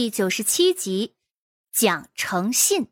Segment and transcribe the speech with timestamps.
[0.00, 1.14] 第九十七集，
[1.70, 2.88] 讲诚信。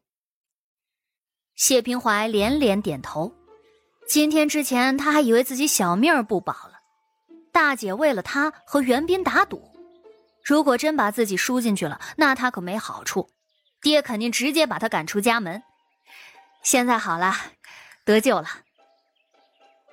[1.54, 3.34] 谢平怀连连点头。
[4.06, 6.72] 今天之前，他还以为自己小命不保了。
[7.50, 9.72] 大姐为了他和袁斌打赌，
[10.44, 13.30] 如果真把自己输进去了，那他可没好处。
[13.80, 15.62] 爹肯定直接把他赶出家门。
[16.62, 17.34] 现在好了，
[18.04, 18.48] 得救了。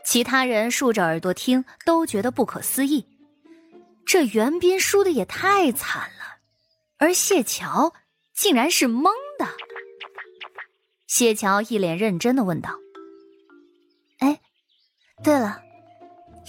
[0.04, 3.08] 其他人竖着耳朵听，都觉得不可思议。
[4.06, 6.15] 这袁斌输的也太惨了。
[7.06, 7.94] 而谢桥
[8.34, 9.46] 竟然是懵的。
[11.06, 12.72] 谢桥一脸认真的问道
[14.18, 14.42] ：“哎，
[15.24, 15.62] 对了，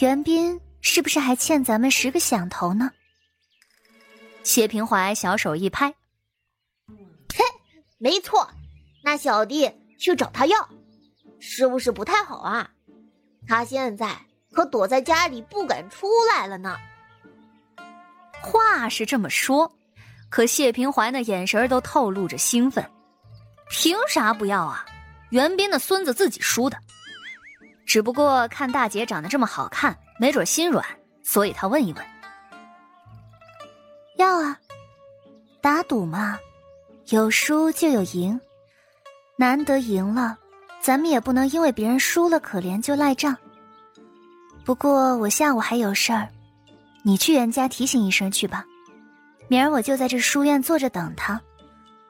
[0.00, 2.90] 袁斌是不是还欠咱们十个响头呢？”
[4.44, 5.94] 谢平怀小手一拍
[7.36, 7.44] ：“嘿，
[7.98, 8.50] 没错，
[9.04, 10.70] 那小弟去找他要，
[11.38, 12.70] 是不是不太好啊？
[13.46, 14.18] 他现在
[14.52, 16.78] 可躲在家里不敢出来了呢。”
[18.40, 19.70] 话是这么说。
[20.28, 22.84] 可谢平怀那眼神都透露着兴奋，
[23.70, 24.84] 凭啥不要啊？
[25.30, 26.76] 袁斌的孙子自己输的，
[27.84, 30.84] 只不过看大姐长得这么好看，没准心软，
[31.22, 32.04] 所以他问一问。
[34.16, 34.58] 要啊，
[35.60, 36.38] 打赌嘛，
[37.08, 38.38] 有输就有赢，
[39.36, 40.36] 难得赢了，
[40.80, 43.36] 咱们也不能因为别人输了可怜就赖账。
[44.64, 46.28] 不过我下午还有事儿，
[47.02, 48.64] 你去袁家提醒一声去吧。
[49.48, 51.40] 明儿我就在这书院坐着等他，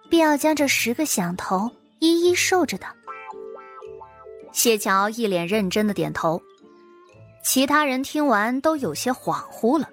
[0.09, 2.87] 必要将这十个响头一一受着的。
[4.53, 6.41] 谢桥一脸认真的点头，
[7.45, 9.91] 其他人听完都有些恍惚了，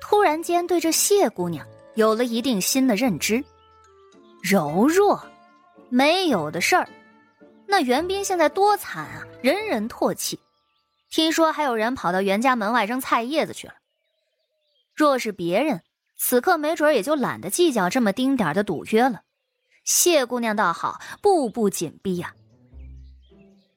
[0.00, 3.44] 突然间对这谢姑娘有了一定新的认知。
[4.42, 5.22] 柔弱，
[5.90, 6.88] 没有的事儿。
[7.66, 10.40] 那袁斌现在多惨啊，人人唾弃。
[11.10, 13.74] 听说还有人跑到袁家门外扔菜叶子去了。
[14.96, 15.82] 若是别人。
[16.24, 19.22] 此刻没准也就懒得计较这么丁点的赌约了，
[19.82, 22.32] 谢姑娘倒好，步步紧逼呀。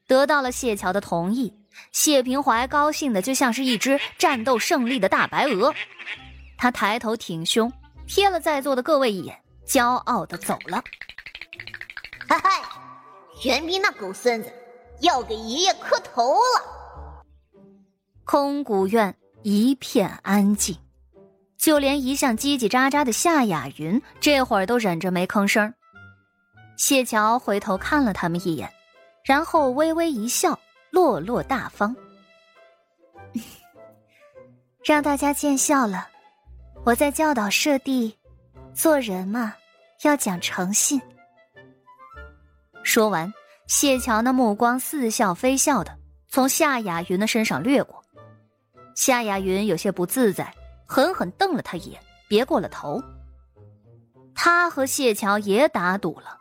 [0.07, 1.55] 得到了谢桥的同意，
[1.91, 5.73] 谢平怀高兴的就像是一只战斗胜利的大白鹅，
[6.55, 7.73] 他抬头挺胸，
[8.07, 10.83] 瞥了在座的各位一眼，骄傲的走了。
[12.29, 12.61] 嗨嗨，
[13.43, 14.53] 袁斌那狗孙子
[15.01, 17.23] 要给爷爷磕头了。
[18.23, 20.77] 空谷院一片安静。
[21.65, 25.73] 就连一向叽叽喳喳的夏雅云，这会儿都忍着没吭声。
[26.77, 28.71] 谢桥回头看了他们一眼，
[29.23, 30.59] 然后微微一笑，
[30.91, 31.95] 落落大方
[34.85, 36.07] ：“让大家见笑了。
[36.83, 38.15] 我在教导舍弟，
[38.75, 39.55] 做人嘛，
[40.03, 41.01] 要讲诚信。”
[42.85, 43.33] 说完，
[43.65, 47.99] 谢桥那目光似笑非笑的从夏雅云的身上掠过，
[48.93, 50.53] 夏雅云有些不自在。
[50.85, 53.01] 狠狠瞪了他一眼，别过了头。
[54.33, 56.37] 他和谢桥也打赌了，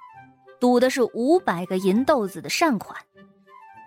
[0.60, 3.00] 赌的是五百个银豆子的善款。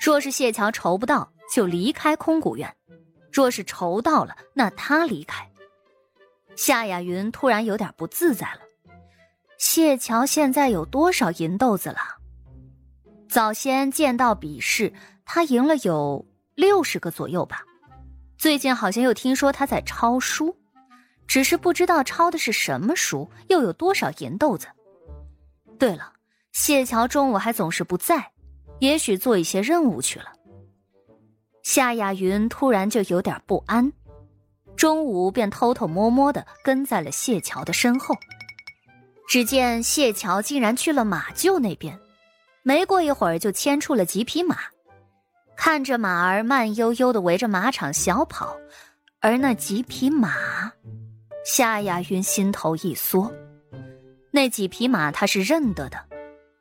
[0.02, 2.70] 若是谢桥筹不到，就离开空谷院；
[3.32, 5.48] 若是筹到了，那他离开。
[6.56, 8.62] 夏雅云突然有点不自在了。
[9.58, 12.00] 谢桥现在有多少银豆子了？
[13.28, 14.94] 早先见到比试，
[15.26, 16.26] 他赢了有
[16.56, 17.64] 六十个左右吧。
[18.38, 20.56] 最近好像又听说他在抄书，
[21.26, 24.68] 只是不知道抄的是什么书，又有多少银豆子。
[25.80, 26.14] 对了，
[26.52, 28.32] 谢桥中午还总是不在，
[28.80, 30.32] 也许做一些任务去了。
[31.64, 33.92] 夏雅云突然就有点不安，
[34.76, 38.16] 中午便偷偷摸摸的跟在了谢桥的身后。
[39.28, 42.00] 只见谢桥竟然去了马厩那边，
[42.64, 44.60] 没过一会儿就牵出了几匹马。
[45.58, 48.56] 看着马儿慢悠悠的围着马场小跑，
[49.20, 50.72] 而那几匹马，
[51.44, 53.34] 夏雅云心头一缩。
[54.32, 55.98] 那几匹马他是认得的，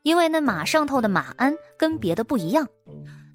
[0.03, 2.67] 因为那马上头的马鞍跟别的不一样，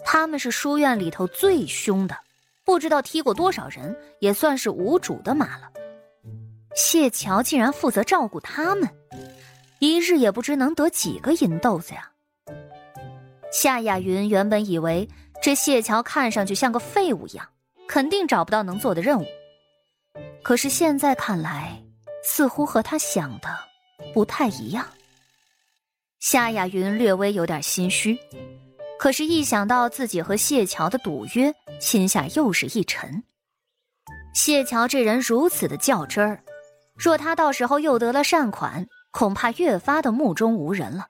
[0.04, 2.18] 他们是书院里头最凶的，
[2.66, 5.72] 不知道踢过多少人，也算是无主的马了。
[6.76, 8.90] 谢桥竟然负责照顾他们，
[9.80, 12.12] 一日也不知能得几个银豆子呀。
[13.54, 15.08] 夏雅云原本以为。
[15.42, 17.48] 这谢桥看上去像个废物一样，
[17.88, 19.26] 肯定找不到能做的任务。
[20.44, 21.82] 可是现在看来，
[22.24, 23.50] 似乎和他想的
[24.14, 24.86] 不太一样。
[26.20, 28.16] 夏雅云略微有点心虚，
[29.00, 33.24] 可是，一想到自己和谢桥的赌约，心下又是一沉。
[34.36, 36.44] 谢桥这人如此的较真儿，
[36.96, 41.08] 若他到时候又得了善款，恐怕越发的目中无人了。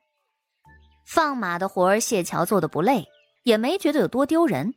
[1.05, 3.05] 放马的活儿，谢桥做的不累。
[3.43, 4.73] 也没觉得有多丢人，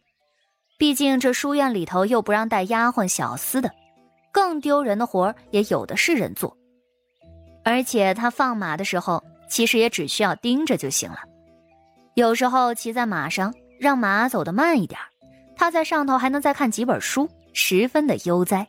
[0.78, 3.70] 毕竟这书院里头又不让带丫鬟小厮的，
[4.32, 6.56] 更丢人的活也有的是人做。
[7.64, 11.18] 而且他放马的时候，其实也只需要盯着就行了。
[12.14, 15.00] 有时候骑在马上，让马走得慢一点，
[15.56, 18.66] 他在上头还能再看几本书，十分的悠哉。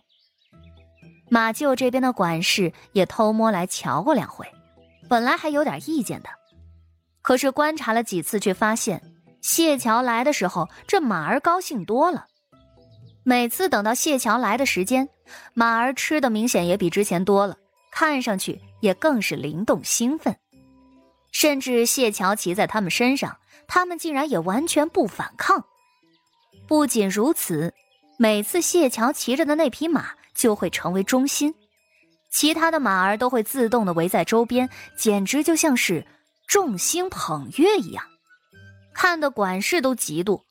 [1.30, 4.46] 马厩这边的管事也偷摸来瞧过两回，
[5.10, 6.30] 本来还有点意见的，
[7.22, 9.02] 可是观察了几次，却发现
[9.46, 12.26] 谢桥来的时候，这马儿高兴多了。
[13.24, 15.08] 每次等到谢桥来的时间，
[15.54, 17.56] 马儿吃的明显也比之前多了，
[17.92, 20.36] 看上去也更是灵动兴奋。
[21.32, 23.38] 甚至谢桥骑在他们身上，
[23.68, 25.64] 他们竟然也完全不反抗。
[26.68, 27.72] 不仅如此，
[28.18, 31.54] 每次谢桥骑着的那匹马就会成为中心，
[32.32, 34.68] 其他的马儿都会自动的围在周边，
[34.98, 36.04] 简直就像是
[36.48, 38.04] 众星捧月一样，
[38.96, 40.42] 看得管事都嫉妒。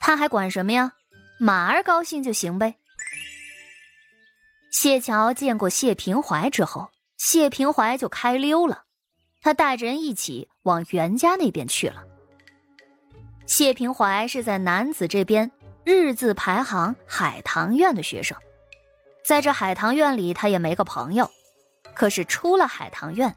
[0.00, 0.92] 他还管什么呀？
[1.38, 2.74] 马儿高兴就行呗。
[4.70, 8.82] 谢桥见过谢平怀之后，谢平怀就开溜了，
[9.40, 12.02] 他带着人一起往袁家那边去了。
[13.46, 15.50] 谢平怀是在男子这边
[15.84, 18.36] 日字排行海棠院的学生，
[19.24, 21.30] 在这海棠院里，他也没个朋友。
[21.94, 23.34] 可是出了海棠院，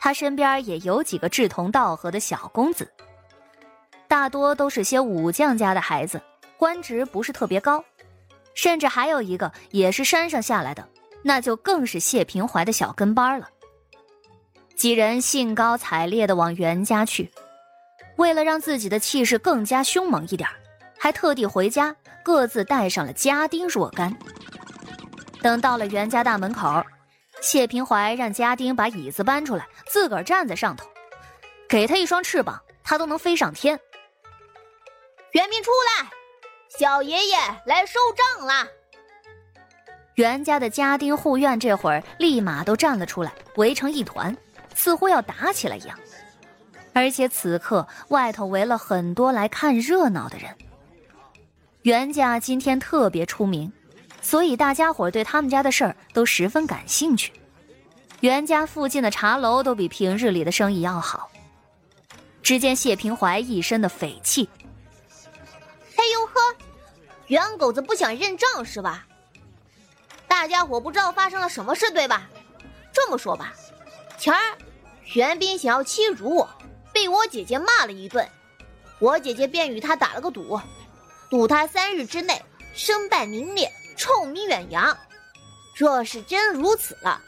[0.00, 2.90] 他身边也有几个志同道合的小公子，
[4.08, 6.20] 大多都是些武将家的孩子。
[6.56, 7.84] 官职不是特别高，
[8.52, 10.88] 甚至还有一个也是山上下来的，
[11.22, 13.48] 那就更是谢平怀的小跟班了。
[14.74, 17.30] 几人兴高采烈的往袁家去，
[18.16, 20.48] 为了让自己的气势更加凶猛一点，
[20.98, 21.94] 还特地回家
[22.24, 24.16] 各自带上了家丁若干。
[25.40, 26.84] 等到了袁家大门口，
[27.40, 30.88] 谢平怀让家丁把椅子搬出来，自个儿站在上头，
[31.68, 33.78] 给他一双翅膀，他都能飞上天。
[35.32, 36.10] 袁明出来。
[36.78, 38.66] 小爷爷来收账啦！
[40.14, 44.36] 袁家的家丁护院这会儿立马都站了出来，围成一团，
[44.74, 45.98] 似乎要打起来一样。
[46.92, 50.54] 而且此刻外头围了很多来看热闹的人。
[51.82, 53.72] 袁家今天特别出名，
[54.20, 57.32] 所以大家伙对他们家的事儿都十分感兴趣。
[58.20, 61.30] 袁家附近的茶楼都比平日里的生意要好。
[62.42, 64.48] 只见谢平怀一身的匪气。
[67.28, 69.06] 袁狗子不想认账是吧？
[70.26, 72.28] 大家伙不知道发生了什么事对吧？
[72.92, 73.52] 这么说吧，
[74.18, 74.56] 前儿
[75.12, 76.48] 袁斌想要欺辱我，
[76.92, 78.26] 被我姐姐骂了一顿，
[78.98, 80.58] 我姐姐便与他打了个赌，
[81.30, 82.42] 赌他三日之内
[82.74, 84.96] 身败名裂、臭名远扬。
[85.76, 87.20] 若是真如此了，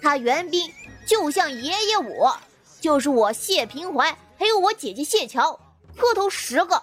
[0.00, 0.72] 他袁斌
[1.06, 2.34] 就像爷爷我，
[2.80, 5.60] 就是我谢平怀，还有我姐姐谢桥，
[5.94, 6.82] 磕头十个。